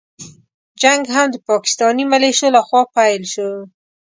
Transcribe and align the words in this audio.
جنګ 0.81 1.03
هم 1.13 1.27
د 1.31 1.35
پاکستاني 1.49 2.03
مليشو 2.11 2.47
له 2.55 2.61
خوا 2.67 2.81
پيل 2.95 3.23
شو. 3.33 3.49